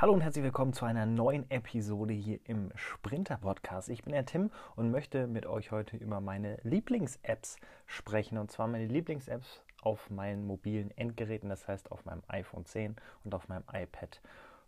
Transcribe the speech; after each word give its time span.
Hallo 0.00 0.14
und 0.14 0.22
herzlich 0.22 0.44
willkommen 0.44 0.72
zu 0.72 0.86
einer 0.86 1.04
neuen 1.04 1.50
Episode 1.50 2.14
hier 2.14 2.40
im 2.44 2.72
Sprinter 2.74 3.36
Podcast. 3.36 3.90
Ich 3.90 4.02
bin 4.02 4.14
der 4.14 4.24
Tim 4.24 4.50
und 4.74 4.90
möchte 4.90 5.26
mit 5.26 5.44
euch 5.44 5.72
heute 5.72 5.98
über 5.98 6.22
meine 6.22 6.56
Lieblings-Apps 6.62 7.58
sprechen. 7.84 8.38
Und 8.38 8.50
zwar 8.50 8.66
meine 8.66 8.86
Lieblings-Apps 8.86 9.62
auf 9.82 10.08
meinen 10.08 10.46
mobilen 10.46 10.90
Endgeräten, 10.92 11.50
das 11.50 11.68
heißt 11.68 11.92
auf 11.92 12.06
meinem 12.06 12.22
iPhone 12.28 12.64
10 12.64 12.96
und 13.24 13.34
auf 13.34 13.48
meinem 13.48 13.64
iPad 13.70 14.22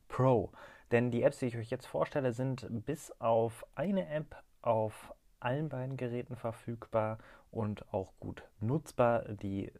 Pro. 0.07 0.53
Denn 0.91 1.11
die 1.11 1.23
Apps, 1.23 1.39
die 1.39 1.47
ich 1.47 1.57
euch 1.57 1.71
jetzt 1.71 1.87
vorstelle, 1.87 2.35
sind 2.35 2.67
bis 2.85 3.11
auf 3.19 3.65
eine 3.75 4.07
App 4.11 4.37
auf 4.61 5.15
allen 5.41 5.71
beiden 5.71 5.97
Geräten 5.97 6.37
verfügbar 6.37 7.17
und 7.51 7.91
auch 7.95 8.13
gut 8.21 8.43
nutzbar. 8.61 9.23
Die 9.23 9.73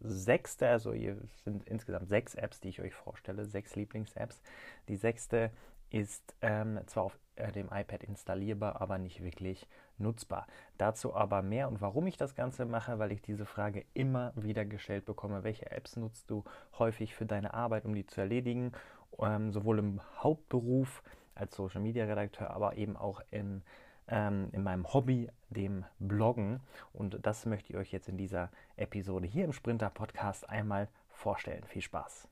sechste, 0.00 0.68
also 0.68 0.92
hier 0.92 1.16
sind 1.44 1.64
insgesamt 1.64 2.08
sechs 2.08 2.34
Apps, 2.34 2.60
die 2.60 2.68
ich 2.68 2.80
euch 2.80 2.94
vorstelle, 2.94 3.44
sechs 3.44 3.76
Lieblings-Apps. 3.76 4.40
Die 4.88 4.96
sechste 4.96 5.50
ist 5.90 6.34
ähm, 6.42 6.80
zwar 6.86 7.04
auf 7.04 7.18
äh, 7.36 7.50
dem 7.52 7.66
iPad 7.72 8.02
installierbar, 8.04 8.80
aber 8.80 8.98
nicht 8.98 9.22
wirklich 9.22 9.66
nutzbar. 9.96 10.46
Dazu 10.76 11.14
aber 11.14 11.42
mehr 11.42 11.68
und 11.68 11.80
warum 11.80 12.06
ich 12.06 12.16
das 12.16 12.34
Ganze 12.34 12.66
mache, 12.66 12.98
weil 12.98 13.12
ich 13.12 13.22
diese 13.22 13.46
Frage 13.46 13.84
immer 13.94 14.32
wieder 14.36 14.64
gestellt 14.64 15.06
bekomme. 15.06 15.44
Welche 15.44 15.70
Apps 15.70 15.96
nutzt 15.96 16.30
du 16.30 16.44
häufig 16.78 17.14
für 17.14 17.26
deine 17.26 17.54
Arbeit, 17.54 17.84
um 17.84 17.94
die 17.94 18.06
zu 18.06 18.20
erledigen? 18.20 18.72
Ähm, 19.18 19.52
sowohl 19.52 19.78
im 19.78 20.00
Hauptberuf 20.18 21.02
als 21.34 21.56
Social 21.56 21.80
Media 21.80 22.04
Redakteur, 22.04 22.50
aber 22.50 22.76
eben 22.76 22.96
auch 22.96 23.22
in 23.30 23.62
ähm, 24.08 24.48
in 24.52 24.62
meinem 24.62 24.92
Hobby, 24.92 25.30
dem 25.50 25.84
Bloggen. 25.98 26.60
Und 26.92 27.18
das 27.26 27.46
möchte 27.46 27.72
ich 27.72 27.78
euch 27.78 27.92
jetzt 27.92 28.08
in 28.08 28.16
dieser 28.16 28.50
Episode 28.76 29.26
hier 29.26 29.44
im 29.44 29.52
Sprinter 29.52 29.90
Podcast 29.90 30.48
einmal 30.48 30.88
vorstellen. 31.08 31.64
Viel 31.64 31.82
Spaß. 31.82 32.28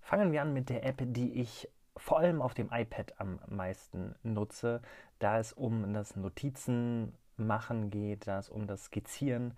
Fangen 0.00 0.32
wir 0.32 0.42
an 0.42 0.52
mit 0.52 0.68
der 0.68 0.84
App, 0.84 1.00
die 1.00 1.40
ich 1.40 1.68
vor 1.96 2.18
allem 2.18 2.42
auf 2.42 2.54
dem 2.54 2.70
iPad 2.72 3.14
am 3.18 3.38
meisten 3.46 4.14
nutze, 4.22 4.82
da 5.18 5.38
es 5.38 5.52
um 5.52 5.94
das 5.94 6.16
Notizen 6.16 7.14
machen 7.36 7.90
geht, 7.90 8.26
da 8.26 8.38
es 8.38 8.48
um 8.48 8.66
das 8.66 8.86
Skizzieren 8.86 9.56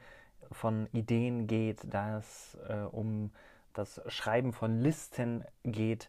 von 0.53 0.87
Ideen 0.93 1.47
geht, 1.47 1.81
da 1.93 2.19
es 2.19 2.57
äh, 2.69 2.85
um 2.91 3.33
das 3.73 4.01
Schreiben 4.07 4.53
von 4.53 4.81
Listen 4.81 5.45
geht, 5.63 6.09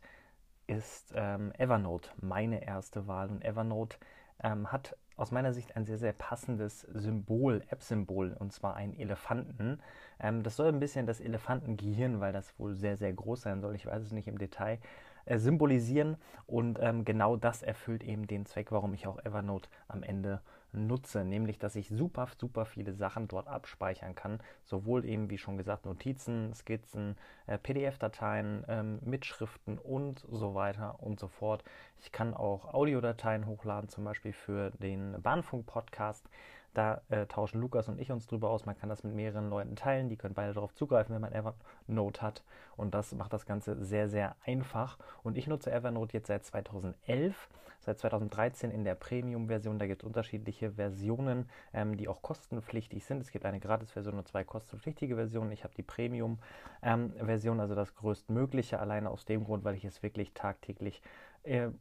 ist 0.67 1.13
ähm, 1.15 1.51
Evernote 1.57 2.09
meine 2.17 2.63
erste 2.65 3.07
Wahl. 3.07 3.29
Und 3.29 3.43
Evernote 3.43 3.97
ähm, 4.43 4.71
hat 4.71 4.95
aus 5.15 5.31
meiner 5.31 5.51
Sicht 5.51 5.75
ein 5.75 5.85
sehr, 5.85 5.97
sehr 5.97 6.13
passendes 6.13 6.81
Symbol, 6.81 7.63
App-Symbol, 7.69 8.35
und 8.37 8.53
zwar 8.53 8.75
ein 8.75 8.93
Elefanten. 8.93 9.79
Ähm, 10.19 10.43
das 10.43 10.55
soll 10.55 10.67
ein 10.67 10.79
bisschen 10.79 11.07
das 11.07 11.19
Elefantengehirn, 11.19 12.19
weil 12.19 12.33
das 12.33 12.57
wohl 12.59 12.75
sehr, 12.75 12.97
sehr 12.97 13.11
groß 13.13 13.41
sein 13.41 13.61
soll, 13.61 13.75
ich 13.75 13.85
weiß 13.85 14.03
es 14.03 14.11
nicht 14.11 14.27
im 14.27 14.37
Detail, 14.37 14.79
äh, 15.25 15.39
symbolisieren. 15.39 16.17
Und 16.45 16.79
ähm, 16.81 17.03
genau 17.03 17.35
das 17.35 17.63
erfüllt 17.63 18.03
eben 18.03 18.27
den 18.27 18.45
Zweck, 18.45 18.71
warum 18.71 18.93
ich 18.93 19.07
auch 19.07 19.19
Evernote 19.25 19.69
am 19.87 20.03
Ende 20.03 20.41
nutze, 20.71 21.23
nämlich 21.23 21.57
dass 21.57 21.75
ich 21.75 21.89
super, 21.89 22.27
super 22.39 22.65
viele 22.65 22.93
Sachen 22.93 23.27
dort 23.27 23.47
abspeichern 23.47 24.15
kann, 24.15 24.39
sowohl 24.63 25.05
eben 25.05 25.29
wie 25.29 25.37
schon 25.37 25.57
gesagt 25.57 25.85
Notizen, 25.85 26.53
Skizzen, 26.53 27.15
äh, 27.45 27.57
PDF-Dateien, 27.57 28.65
ähm, 28.67 28.99
Mitschriften 29.03 29.77
und 29.77 30.25
so 30.29 30.55
weiter 30.55 31.01
und 31.01 31.19
so 31.19 31.27
fort. 31.27 31.63
Ich 31.99 32.11
kann 32.11 32.33
auch 32.33 32.73
Audiodateien 32.73 33.45
hochladen, 33.45 33.89
zum 33.89 34.03
Beispiel 34.03 34.33
für 34.33 34.71
den 34.71 35.21
Bahnfunk-Podcast. 35.21 36.29
Da 36.73 37.01
äh, 37.09 37.25
tauschen 37.25 37.59
Lukas 37.59 37.89
und 37.89 37.99
ich 37.99 38.11
uns 38.11 38.27
drüber 38.27 38.49
aus. 38.49 38.65
Man 38.65 38.77
kann 38.77 38.89
das 38.89 39.03
mit 39.03 39.13
mehreren 39.13 39.49
Leuten 39.49 39.75
teilen. 39.75 40.09
Die 40.09 40.17
können 40.17 40.33
beide 40.33 40.53
darauf 40.53 40.73
zugreifen, 40.73 41.13
wenn 41.15 41.21
man 41.21 41.33
Evernote 41.33 42.21
hat. 42.21 42.43
Und 42.75 42.93
das 42.93 43.13
macht 43.13 43.33
das 43.33 43.45
Ganze 43.45 43.83
sehr, 43.83 44.09
sehr 44.09 44.35
einfach. 44.45 44.97
Und 45.23 45.37
ich 45.37 45.47
nutze 45.47 45.71
Evernote 45.71 46.13
jetzt 46.13 46.27
seit 46.27 46.45
2011, 46.45 47.49
seit 47.79 47.97
2013 47.97 48.69
in 48.69 48.83
der 48.83 48.95
Premium-Version. 48.95 49.79
Da 49.79 49.87
gibt 49.87 50.03
es 50.03 50.07
unterschiedliche 50.07 50.73
Versionen, 50.73 51.49
ähm, 51.73 51.97
die 51.97 52.07
auch 52.07 52.21
kostenpflichtig 52.21 53.03
sind. 53.05 53.21
Es 53.21 53.31
gibt 53.31 53.45
eine 53.45 53.59
Gratis-Version 53.59 54.17
und 54.17 54.27
zwei 54.27 54.43
kostenpflichtige 54.43 55.15
Versionen. 55.15 55.51
Ich 55.51 55.63
habe 55.63 55.73
die 55.75 55.83
Premium-Version, 55.83 57.55
ähm, 57.57 57.61
also 57.61 57.73
das 57.73 57.95
größtmögliche, 57.95 58.79
alleine 58.79 59.09
aus 59.09 59.25
dem 59.25 59.45
Grund, 59.45 59.63
weil 59.63 59.75
ich 59.75 59.85
es 59.85 60.03
wirklich 60.03 60.33
tagtäglich 60.33 61.01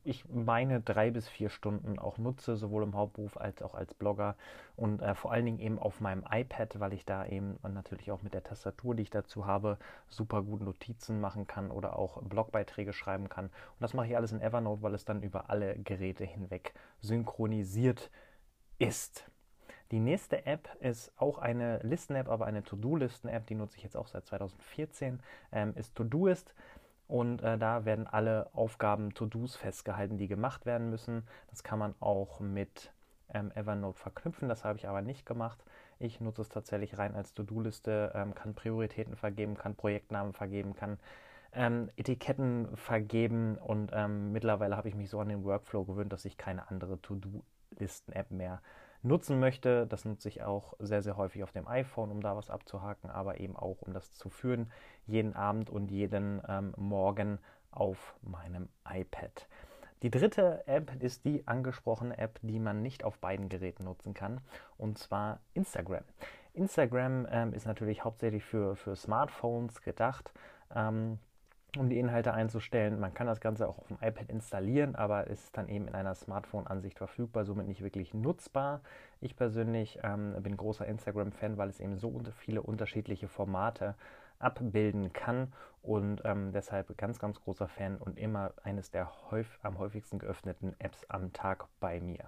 ich 0.04 0.24
meine 0.28 0.80
drei 0.80 1.10
bis 1.10 1.28
vier 1.28 1.50
Stunden 1.50 1.98
auch 1.98 2.18
nutze, 2.18 2.56
sowohl 2.56 2.84
im 2.84 2.94
Hauptberuf 2.94 3.36
als 3.36 3.62
auch 3.62 3.74
als 3.74 3.94
Blogger 3.94 4.36
und 4.76 5.02
äh, 5.02 5.14
vor 5.14 5.32
allen 5.32 5.44
Dingen 5.44 5.58
eben 5.58 5.78
auf 5.78 6.00
meinem 6.00 6.24
iPad, 6.30 6.78
weil 6.78 6.92
ich 6.92 7.04
da 7.04 7.26
eben 7.26 7.58
natürlich 7.62 8.12
auch 8.12 8.22
mit 8.22 8.34
der 8.34 8.44
Tastatur, 8.44 8.94
die 8.94 9.02
ich 9.02 9.10
dazu 9.10 9.46
habe, 9.46 9.78
super 10.08 10.42
gut 10.42 10.60
Notizen 10.60 11.20
machen 11.20 11.46
kann 11.46 11.70
oder 11.70 11.98
auch 11.98 12.22
Blogbeiträge 12.22 12.92
schreiben 12.92 13.28
kann. 13.28 13.46
Und 13.46 13.80
das 13.80 13.94
mache 13.94 14.06
ich 14.06 14.16
alles 14.16 14.32
in 14.32 14.40
Evernote, 14.40 14.82
weil 14.82 14.94
es 14.94 15.04
dann 15.04 15.22
über 15.22 15.50
alle 15.50 15.76
Geräte 15.78 16.24
hinweg 16.24 16.74
synchronisiert 17.00 18.10
ist. 18.78 19.28
Die 19.92 20.00
nächste 20.00 20.46
App 20.46 20.68
ist 20.80 21.12
auch 21.16 21.38
eine 21.38 21.78
Listen-App, 21.78 22.28
aber 22.28 22.46
eine 22.46 22.64
To-Do-Listen-App, 22.64 23.46
die 23.46 23.54
nutze 23.54 23.76
ich 23.76 23.84
jetzt 23.84 23.96
auch 23.96 24.08
seit 24.08 24.26
2014, 24.26 25.20
ähm, 25.52 25.74
ist 25.76 25.94
Todoist. 25.94 26.54
Und 27.08 27.42
äh, 27.42 27.56
da 27.56 27.84
werden 27.84 28.06
alle 28.06 28.50
Aufgaben, 28.52 29.14
To-Dos 29.14 29.56
festgehalten, 29.56 30.18
die 30.18 30.26
gemacht 30.26 30.66
werden 30.66 30.90
müssen. 30.90 31.26
Das 31.50 31.62
kann 31.62 31.78
man 31.78 31.94
auch 32.00 32.40
mit 32.40 32.92
ähm, 33.32 33.52
Evernote 33.54 33.98
verknüpfen. 33.98 34.48
Das 34.48 34.64
habe 34.64 34.78
ich 34.78 34.88
aber 34.88 35.02
nicht 35.02 35.24
gemacht. 35.24 35.64
Ich 35.98 36.20
nutze 36.20 36.42
es 36.42 36.48
tatsächlich 36.48 36.98
rein 36.98 37.14
als 37.14 37.32
To-Do-Liste, 37.34 38.12
ähm, 38.14 38.34
kann 38.34 38.54
Prioritäten 38.54 39.16
vergeben, 39.16 39.56
kann 39.56 39.76
Projektnamen 39.76 40.32
vergeben, 40.32 40.74
kann 40.74 40.98
ähm, 41.52 41.90
Etiketten 41.96 42.76
vergeben 42.76 43.56
und 43.56 43.90
ähm, 43.94 44.32
mittlerweile 44.32 44.76
habe 44.76 44.88
ich 44.88 44.94
mich 44.94 45.08
so 45.08 45.20
an 45.20 45.28
den 45.28 45.42
Workflow 45.44 45.84
gewöhnt, 45.84 46.12
dass 46.12 46.26
ich 46.26 46.36
keine 46.36 46.68
andere 46.70 47.00
To-Do-Listen-App 47.00 48.30
mehr 48.30 48.60
nutzen 49.06 49.40
möchte. 49.40 49.86
Das 49.86 50.04
nutze 50.04 50.28
ich 50.28 50.42
auch 50.42 50.74
sehr, 50.78 51.02
sehr 51.02 51.16
häufig 51.16 51.42
auf 51.42 51.52
dem 51.52 51.66
iPhone, 51.68 52.10
um 52.10 52.20
da 52.20 52.36
was 52.36 52.50
abzuhaken, 52.50 53.10
aber 53.10 53.40
eben 53.40 53.56
auch, 53.56 53.82
um 53.82 53.92
das 53.92 54.12
zu 54.12 54.28
führen, 54.28 54.70
jeden 55.06 55.34
Abend 55.34 55.70
und 55.70 55.90
jeden 55.90 56.42
ähm, 56.48 56.74
Morgen 56.76 57.38
auf 57.70 58.16
meinem 58.22 58.68
iPad. 58.88 59.46
Die 60.02 60.10
dritte 60.10 60.66
App 60.66 61.02
ist 61.02 61.24
die 61.24 61.46
angesprochene 61.46 62.18
App, 62.18 62.38
die 62.42 62.58
man 62.58 62.82
nicht 62.82 63.04
auf 63.04 63.18
beiden 63.18 63.48
Geräten 63.48 63.84
nutzen 63.84 64.12
kann, 64.12 64.40
und 64.76 64.98
zwar 64.98 65.40
Instagram. 65.54 66.04
Instagram 66.52 67.26
ähm, 67.30 67.52
ist 67.52 67.66
natürlich 67.66 68.04
hauptsächlich 68.04 68.44
für, 68.44 68.76
für 68.76 68.96
Smartphones 68.96 69.82
gedacht. 69.82 70.32
Ähm, 70.74 71.18
um 71.76 71.90
die 71.90 71.98
Inhalte 71.98 72.32
einzustellen. 72.32 73.00
Man 73.00 73.12
kann 73.12 73.26
das 73.26 73.40
Ganze 73.40 73.68
auch 73.68 73.78
auf 73.78 73.88
dem 73.88 73.98
iPad 74.00 74.30
installieren, 74.30 74.94
aber 74.94 75.26
ist 75.26 75.56
dann 75.56 75.68
eben 75.68 75.88
in 75.88 75.94
einer 75.94 76.14
Smartphone-Ansicht 76.14 76.98
verfügbar, 76.98 77.44
somit 77.44 77.66
nicht 77.68 77.82
wirklich 77.82 78.14
nutzbar. 78.14 78.80
Ich 79.20 79.36
persönlich 79.36 79.98
ähm, 80.02 80.34
bin 80.42 80.56
großer 80.56 80.86
Instagram-Fan, 80.86 81.58
weil 81.58 81.68
es 81.68 81.80
eben 81.80 81.98
so 81.98 82.20
viele 82.38 82.62
unterschiedliche 82.62 83.28
Formate 83.28 83.94
abbilden 84.38 85.12
kann 85.12 85.52
und 85.82 86.22
ähm, 86.24 86.52
deshalb 86.52 86.96
ganz, 86.98 87.18
ganz 87.18 87.40
großer 87.40 87.68
Fan 87.68 87.96
und 87.96 88.18
immer 88.18 88.52
eines 88.62 88.90
der 88.90 89.10
häufig, 89.30 89.58
am 89.62 89.78
häufigsten 89.78 90.18
geöffneten 90.18 90.74
Apps 90.78 91.04
am 91.08 91.32
Tag 91.32 91.66
bei 91.80 92.00
mir. 92.00 92.24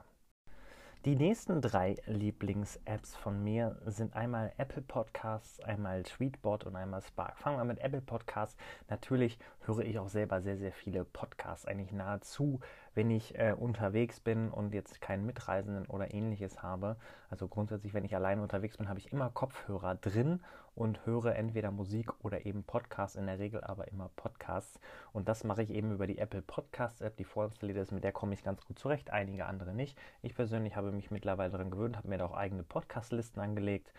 Die 1.04 1.14
nächsten 1.14 1.60
drei 1.60 1.94
Lieblings-Apps 2.06 3.14
von 3.14 3.44
mir 3.44 3.80
sind 3.86 4.16
einmal 4.16 4.52
Apple 4.58 4.82
Podcasts, 4.82 5.60
einmal 5.60 6.02
Tweetbot 6.02 6.64
und 6.64 6.74
einmal 6.74 7.02
Spark. 7.02 7.38
Fangen 7.38 7.56
wir 7.56 7.64
mit 7.64 7.78
Apple 7.78 8.00
Podcasts. 8.00 8.56
Natürlich 8.88 9.38
höre 9.60 9.84
ich 9.84 10.00
auch 10.00 10.08
selber 10.08 10.40
sehr, 10.40 10.56
sehr 10.56 10.72
viele 10.72 11.04
Podcasts, 11.04 11.66
eigentlich 11.66 11.92
nahezu 11.92 12.58
wenn 12.94 13.10
ich 13.10 13.38
äh, 13.38 13.54
unterwegs 13.56 14.20
bin 14.20 14.50
und 14.50 14.74
jetzt 14.74 15.00
keinen 15.00 15.26
Mitreisenden 15.26 15.86
oder 15.86 16.12
ähnliches 16.12 16.62
habe. 16.62 16.96
Also 17.30 17.48
grundsätzlich, 17.48 17.94
wenn 17.94 18.04
ich 18.04 18.14
alleine 18.14 18.42
unterwegs 18.42 18.76
bin, 18.76 18.88
habe 18.88 18.98
ich 18.98 19.12
immer 19.12 19.30
Kopfhörer 19.30 19.94
drin 19.96 20.40
und 20.78 21.04
höre 21.06 21.34
entweder 21.34 21.72
Musik 21.72 22.12
oder 22.24 22.46
eben 22.46 22.62
Podcasts, 22.62 23.16
in 23.16 23.26
der 23.26 23.40
Regel 23.40 23.62
aber 23.64 23.88
immer 23.88 24.10
Podcasts. 24.14 24.78
Und 25.12 25.28
das 25.28 25.42
mache 25.42 25.64
ich 25.64 25.70
eben 25.70 25.92
über 25.92 26.06
die 26.06 26.18
Apple 26.18 26.40
Podcasts 26.40 27.00
App, 27.00 27.16
die 27.16 27.24
vorinstalliert 27.24 27.78
ist, 27.78 27.90
mit 27.90 28.04
der 28.04 28.12
komme 28.12 28.34
ich 28.34 28.44
ganz 28.44 28.64
gut 28.64 28.78
zurecht, 28.78 29.10
einige 29.10 29.46
andere 29.46 29.74
nicht. 29.74 29.98
Ich 30.22 30.36
persönlich 30.36 30.76
habe 30.76 30.92
mich 30.92 31.10
mittlerweile 31.10 31.50
daran 31.50 31.70
gewöhnt, 31.70 31.96
habe 31.96 32.08
mir 32.08 32.18
da 32.18 32.26
auch 32.26 32.36
eigene 32.36 32.62
Podcast-Listen 32.62 33.40
angelegt. 33.40 33.92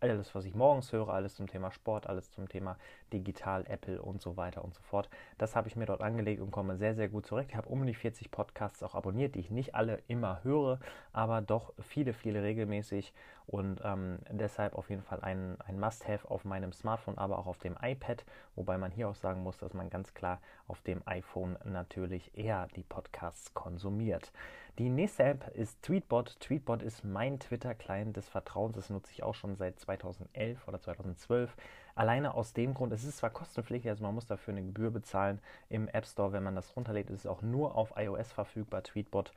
Alles, 0.00 0.34
was 0.34 0.44
ich 0.44 0.54
morgens 0.54 0.92
höre, 0.92 1.08
alles 1.08 1.34
zum 1.34 1.46
Thema 1.46 1.70
Sport, 1.70 2.06
alles 2.06 2.30
zum 2.30 2.48
Thema 2.48 2.76
Digital, 3.12 3.64
Apple 3.66 4.00
und 4.00 4.20
so 4.20 4.36
weiter 4.36 4.64
und 4.64 4.74
so 4.74 4.82
fort. 4.82 5.08
Das 5.38 5.56
habe 5.56 5.68
ich 5.68 5.76
mir 5.76 5.86
dort 5.86 6.00
angelegt 6.00 6.40
und 6.40 6.50
komme 6.50 6.76
sehr, 6.76 6.94
sehr 6.94 7.08
gut 7.08 7.26
zurecht. 7.26 7.50
Ich 7.50 7.56
habe 7.56 7.68
um 7.68 7.84
die 7.86 7.94
40 7.94 8.24
regelmäßig 8.24 8.30
Podcasts 8.30 8.82
auch 8.82 8.94
abonniert, 8.94 9.34
die 9.34 9.40
ich 9.40 9.50
nicht 9.50 9.74
alle 9.74 10.00
immer 10.08 10.42
höre, 10.42 10.78
aber 11.12 11.40
doch 11.40 11.72
viele, 11.80 12.12
viele 12.12 12.42
regelmäßig 12.42 13.12
und 13.46 13.80
ähm, 13.84 14.18
deshalb 14.30 14.74
auf 14.74 14.88
jeden 14.90 15.02
Fall 15.02 15.20
ein, 15.20 15.56
ein 15.66 15.78
Must-Have 15.78 16.30
auf 16.30 16.44
meinem 16.44 16.72
Smartphone, 16.72 17.18
aber 17.18 17.38
auch 17.38 17.46
auf 17.46 17.58
dem 17.58 17.76
iPad, 17.80 18.24
wobei 18.54 18.78
man 18.78 18.90
hier 18.90 19.08
auch 19.08 19.14
sagen 19.14 19.42
muss, 19.42 19.58
dass 19.58 19.74
man 19.74 19.90
ganz 19.90 20.14
klar 20.14 20.40
auf 20.66 20.80
dem 20.82 21.02
iPhone 21.06 21.58
natürlich 21.64 22.36
eher 22.36 22.68
die 22.74 22.84
Podcasts 22.84 23.52
konsumiert. 23.52 24.32
Die 24.78 24.88
nächste 24.88 25.22
App 25.22 25.48
ist 25.54 25.82
Tweetbot. 25.82 26.40
Tweetbot 26.40 26.82
ist 26.82 27.04
mein 27.04 27.38
Twitter-Client 27.38 28.16
des 28.16 28.28
Vertrauens. 28.28 28.74
Das 28.74 28.90
nutze 28.90 29.12
ich 29.12 29.22
auch 29.22 29.34
schon 29.34 29.54
seit 29.54 29.78
2011 29.78 30.66
oder 30.66 30.80
2012. 30.80 31.56
Alleine 31.94 32.34
aus 32.34 32.54
dem 32.54 32.74
Grund, 32.74 32.92
es 32.92 33.04
ist 33.04 33.18
zwar 33.18 33.30
kostenpflichtig, 33.30 33.88
also 33.88 34.02
man 34.02 34.16
muss 34.16 34.26
dafür 34.26 34.52
eine 34.52 34.64
Gebühr 34.64 34.90
bezahlen 34.90 35.40
im 35.68 35.86
App 35.86 36.06
Store, 36.06 36.32
wenn 36.32 36.42
man 36.42 36.56
das 36.56 36.74
runterlädt, 36.74 37.08
ist 37.08 37.20
es 37.20 37.26
auch 37.26 37.40
nur 37.40 37.76
auf 37.76 37.92
iOS 37.96 38.32
verfügbar, 38.32 38.82
Tweetbot. 38.82 39.30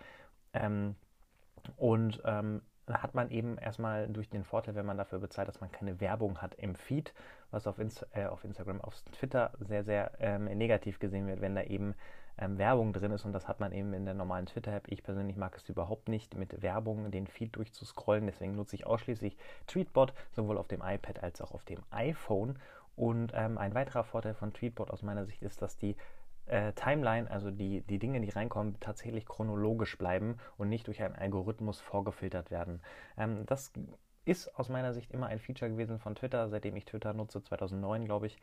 Ähm, 0.53 0.95
und 1.75 2.19
ähm, 2.25 2.63
hat 2.87 3.13
man 3.13 3.29
eben 3.29 3.59
erstmal 3.59 4.07
durch 4.07 4.29
den 4.29 4.43
Vorteil, 4.43 4.73
wenn 4.73 4.85
man 4.85 4.97
dafür 4.97 5.19
bezahlt, 5.19 5.47
dass 5.47 5.61
man 5.61 5.71
keine 5.71 5.99
Werbung 5.99 6.41
hat 6.41 6.55
im 6.55 6.73
Feed, 6.73 7.13
was 7.51 7.67
auf, 7.67 7.77
Inst 7.77 8.07
äh, 8.13 8.25
auf 8.25 8.43
Instagram, 8.43 8.81
auf 8.81 8.95
Twitter 9.11 9.51
sehr, 9.59 9.83
sehr 9.83 10.13
ähm, 10.19 10.45
negativ 10.45 10.97
gesehen 10.97 11.27
wird, 11.27 11.41
wenn 11.41 11.53
da 11.53 11.61
eben 11.63 11.93
ähm, 12.37 12.57
Werbung 12.57 12.93
drin 12.93 13.11
ist 13.11 13.25
und 13.25 13.33
das 13.33 13.47
hat 13.47 13.59
man 13.59 13.71
eben 13.71 13.93
in 13.93 14.05
der 14.05 14.13
normalen 14.13 14.45
Twitter-App. 14.45 14.87
Ich 14.89 15.03
persönlich 15.03 15.37
mag 15.37 15.55
es 15.55 15.67
überhaupt 15.69 16.09
nicht, 16.09 16.35
mit 16.35 16.61
Werbung 16.61 17.11
den 17.11 17.27
Feed 17.27 17.55
durchzuscrollen, 17.55 18.25
deswegen 18.25 18.55
nutze 18.55 18.75
ich 18.75 18.85
ausschließlich 18.85 19.37
Tweetbot, 19.67 20.13
sowohl 20.31 20.57
auf 20.57 20.67
dem 20.67 20.81
iPad 20.81 21.23
als 21.23 21.41
auch 21.41 21.51
auf 21.51 21.65
dem 21.65 21.79
iPhone. 21.91 22.59
Und 22.95 23.31
ähm, 23.35 23.57
ein 23.57 23.75
weiterer 23.75 24.03
Vorteil 24.03 24.33
von 24.33 24.53
Tweetbot 24.53 24.89
aus 24.89 25.03
meiner 25.03 25.25
Sicht 25.25 25.43
ist, 25.43 25.61
dass 25.61 25.77
die 25.77 25.95
äh, 26.47 26.73
Timeline, 26.73 27.29
also 27.29 27.51
die, 27.51 27.81
die 27.81 27.99
Dinge, 27.99 28.21
die 28.21 28.29
reinkommen, 28.29 28.79
tatsächlich 28.79 29.25
chronologisch 29.25 29.97
bleiben 29.97 30.37
und 30.57 30.69
nicht 30.69 30.87
durch 30.87 31.03
einen 31.03 31.15
Algorithmus 31.15 31.79
vorgefiltert 31.79 32.51
werden. 32.51 32.81
Ähm, 33.17 33.45
das 33.45 33.71
ist 34.25 34.53
aus 34.59 34.69
meiner 34.69 34.93
Sicht 34.93 35.11
immer 35.11 35.27
ein 35.27 35.39
Feature 35.39 35.71
gewesen 35.71 35.99
von 35.99 36.15
Twitter, 36.15 36.49
seitdem 36.49 36.75
ich 36.75 36.85
Twitter 36.85 37.13
nutze, 37.13 37.41
2009 37.41 38.05
glaube 38.05 38.27
ich, 38.27 38.37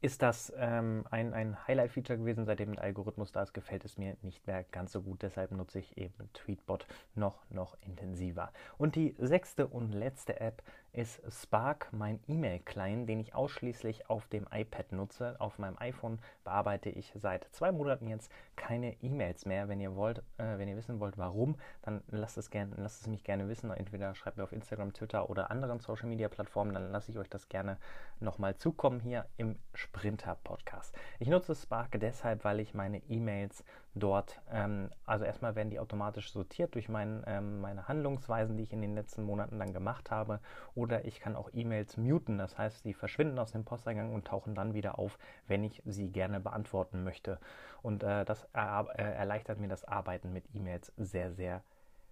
ist 0.00 0.22
das 0.22 0.52
ähm, 0.56 1.04
ein, 1.10 1.34
ein 1.34 1.56
Highlight-Feature 1.66 2.18
gewesen. 2.18 2.44
Seitdem 2.44 2.74
der 2.74 2.84
Algorithmus 2.84 3.32
da 3.32 3.42
ist, 3.42 3.52
gefällt 3.52 3.84
es 3.84 3.98
mir 3.98 4.16
nicht 4.22 4.46
mehr 4.46 4.64
ganz 4.70 4.92
so 4.92 5.02
gut. 5.02 5.22
Deshalb 5.22 5.50
nutze 5.50 5.80
ich 5.80 5.96
eben 5.98 6.30
Tweetbot 6.34 6.86
noch, 7.14 7.44
noch 7.50 7.76
intensiver. 7.84 8.52
Und 8.76 8.94
die 8.94 9.14
sechste 9.18 9.66
und 9.66 9.92
letzte 9.92 10.40
App 10.40 10.62
ist 10.98 11.22
Spark, 11.30 11.88
mein 11.92 12.18
E-Mail-Client, 12.26 13.08
den 13.08 13.20
ich 13.20 13.32
ausschließlich 13.32 14.10
auf 14.10 14.26
dem 14.26 14.48
iPad 14.50 14.90
nutze. 14.90 15.36
Auf 15.38 15.60
meinem 15.60 15.78
iPhone 15.78 16.18
bearbeite 16.42 16.90
ich 16.90 17.12
seit 17.14 17.46
zwei 17.52 17.70
Monaten 17.70 18.08
jetzt 18.08 18.32
keine 18.56 19.00
E-Mails 19.00 19.46
mehr. 19.46 19.68
Wenn 19.68 19.80
ihr 19.80 19.94
wollt, 19.94 20.18
äh, 20.38 20.58
wenn 20.58 20.66
ihr 20.66 20.76
wissen 20.76 20.98
wollt, 20.98 21.16
warum, 21.16 21.56
dann 21.82 22.02
lasst 22.08 22.36
es, 22.36 22.50
gern, 22.50 22.74
lasst 22.76 23.02
es 23.02 23.06
mich 23.06 23.22
gerne 23.22 23.48
wissen. 23.48 23.70
Entweder 23.70 24.16
schreibt 24.16 24.38
mir 24.38 24.42
auf 24.42 24.52
Instagram, 24.52 24.92
Twitter 24.92 25.30
oder 25.30 25.52
anderen 25.52 25.78
Social-Media-Plattformen, 25.78 26.74
dann 26.74 26.90
lasse 26.90 27.12
ich 27.12 27.18
euch 27.18 27.30
das 27.30 27.48
gerne 27.48 27.78
nochmal 28.18 28.56
zukommen 28.56 28.98
hier 28.98 29.26
im 29.36 29.56
Sprinter-Podcast. 29.74 30.96
Ich 31.20 31.28
nutze 31.28 31.54
Spark 31.54 31.92
deshalb, 32.00 32.42
weil 32.42 32.58
ich 32.58 32.74
meine 32.74 32.98
E-Mails 33.08 33.62
dort, 33.94 34.40
ähm, 34.50 34.90
also 35.04 35.24
erstmal 35.24 35.54
werden 35.54 35.70
die 35.70 35.80
automatisch 35.80 36.32
sortiert 36.32 36.74
durch 36.74 36.88
mein, 36.88 37.22
ähm, 37.26 37.60
meine 37.60 37.88
Handlungsweisen, 37.88 38.56
die 38.56 38.62
ich 38.64 38.72
in 38.72 38.82
den 38.82 38.94
letzten 38.94 39.22
Monaten 39.22 39.58
dann 39.58 39.72
gemacht 39.72 40.10
habe. 40.10 40.40
Oder 40.88 41.04
ich 41.04 41.20
kann 41.20 41.36
auch 41.36 41.50
E-Mails 41.52 41.98
muten, 41.98 42.38
das 42.38 42.56
heißt, 42.56 42.82
sie 42.82 42.94
verschwinden 42.94 43.38
aus 43.38 43.52
dem 43.52 43.62
Posteingang 43.62 44.14
und 44.14 44.26
tauchen 44.26 44.54
dann 44.54 44.72
wieder 44.72 44.98
auf, 44.98 45.18
wenn 45.46 45.62
ich 45.62 45.82
sie 45.84 46.08
gerne 46.08 46.40
beantworten 46.40 47.04
möchte. 47.04 47.38
Und 47.82 48.02
äh, 48.02 48.24
das 48.24 48.48
er, 48.54 48.88
äh, 48.94 49.02
erleichtert 49.02 49.60
mir 49.60 49.68
das 49.68 49.84
Arbeiten 49.84 50.32
mit 50.32 50.46
E-Mails 50.54 50.90
sehr, 50.96 51.30
sehr 51.30 51.62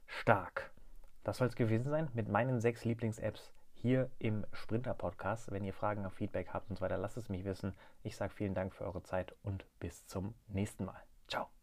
stark. 0.04 0.72
Das 1.24 1.38
soll 1.38 1.48
es 1.48 1.56
gewesen 1.56 1.88
sein 1.88 2.10
mit 2.12 2.28
meinen 2.28 2.60
sechs 2.60 2.84
Lieblings-Apps 2.84 3.50
hier 3.72 4.10
im 4.18 4.44
Sprinter-Podcast. 4.52 5.50
Wenn 5.50 5.64
ihr 5.64 5.72
Fragen, 5.72 6.10
Feedback 6.10 6.50
habt 6.52 6.68
und 6.68 6.76
so 6.76 6.82
weiter, 6.82 6.98
lasst 6.98 7.16
es 7.16 7.30
mich 7.30 7.46
wissen. 7.46 7.72
Ich 8.02 8.14
sage 8.14 8.34
vielen 8.34 8.52
Dank 8.52 8.74
für 8.74 8.84
eure 8.84 9.02
Zeit 9.02 9.34
und 9.42 9.64
bis 9.80 10.06
zum 10.06 10.34
nächsten 10.48 10.84
Mal. 10.84 11.00
Ciao. 11.28 11.55